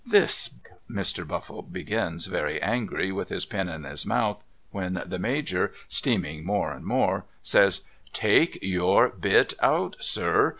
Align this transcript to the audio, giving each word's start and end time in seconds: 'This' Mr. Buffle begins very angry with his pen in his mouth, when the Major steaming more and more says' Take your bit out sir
'This' 0.17 0.49
Mr. 0.89 1.27
Buffle 1.27 1.61
begins 1.61 2.25
very 2.25 2.59
angry 2.59 3.11
with 3.11 3.29
his 3.29 3.45
pen 3.45 3.69
in 3.69 3.83
his 3.83 4.03
mouth, 4.03 4.43
when 4.71 4.99
the 5.05 5.19
Major 5.19 5.73
steaming 5.87 6.43
more 6.43 6.71
and 6.73 6.83
more 6.85 7.25
says' 7.43 7.81
Take 8.11 8.57
your 8.63 9.09
bit 9.09 9.53
out 9.61 9.97
sir 9.99 10.49